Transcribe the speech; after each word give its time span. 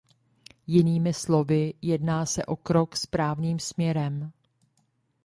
Jinými 0.67 1.13
slovy, 1.13 1.73
jedná 1.81 2.25
se 2.25 2.45
o 2.45 2.55
krok 2.55 2.95
správným 2.95 3.59
směrem. 3.59 4.31